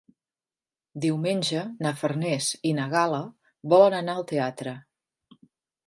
[1.03, 3.23] Diumenge na Farners i na Gal·la
[3.77, 4.79] volen anar al teatre.